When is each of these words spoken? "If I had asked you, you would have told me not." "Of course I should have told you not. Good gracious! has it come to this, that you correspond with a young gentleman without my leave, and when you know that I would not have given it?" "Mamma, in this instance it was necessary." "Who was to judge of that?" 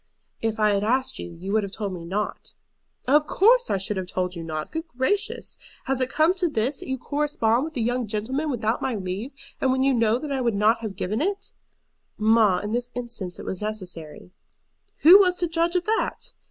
"If 0.41 0.59
I 0.59 0.71
had 0.71 0.83
asked 0.83 1.19
you, 1.19 1.31
you 1.35 1.53
would 1.53 1.61
have 1.61 1.71
told 1.71 1.93
me 1.93 2.03
not." 2.05 2.53
"Of 3.07 3.27
course 3.27 3.69
I 3.69 3.77
should 3.77 3.97
have 3.97 4.07
told 4.07 4.35
you 4.35 4.43
not. 4.43 4.71
Good 4.71 4.87
gracious! 4.87 5.59
has 5.83 6.01
it 6.01 6.09
come 6.09 6.33
to 6.37 6.47
this, 6.49 6.77
that 6.77 6.87
you 6.87 6.97
correspond 6.97 7.65
with 7.65 7.77
a 7.77 7.81
young 7.81 8.07
gentleman 8.07 8.49
without 8.49 8.81
my 8.81 8.95
leave, 8.95 9.31
and 9.61 9.71
when 9.71 9.83
you 9.83 9.93
know 9.93 10.17
that 10.17 10.31
I 10.31 10.41
would 10.41 10.55
not 10.55 10.79
have 10.79 10.95
given 10.95 11.21
it?" 11.21 11.51
"Mamma, 12.17 12.61
in 12.63 12.71
this 12.71 12.89
instance 12.95 13.37
it 13.37 13.45
was 13.45 13.61
necessary." 13.61 14.31
"Who 15.03 15.19
was 15.19 15.35
to 15.35 15.47
judge 15.47 15.75
of 15.75 15.85
that?" 15.85 16.33